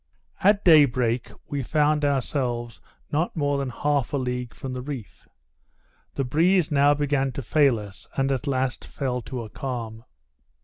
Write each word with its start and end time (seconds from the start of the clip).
At 0.43 0.65
day 0.65 0.85
break 0.85 1.31
we 1.47 1.61
found 1.61 2.03
ourselves 2.03 2.81
not 3.11 3.35
more 3.35 3.59
than 3.59 3.69
half 3.69 4.13
a 4.13 4.17
league 4.17 4.51
from 4.55 4.73
the 4.73 4.81
reef. 4.81 5.29
The 6.15 6.23
breeze 6.23 6.71
now 6.71 6.95
began 6.95 7.31
to 7.33 7.43
fail 7.43 7.77
us, 7.77 8.07
and 8.17 8.31
at 8.31 8.47
last 8.47 8.83
fell 8.83 9.21
to 9.21 9.43
a 9.43 9.49
calm. 9.51 10.03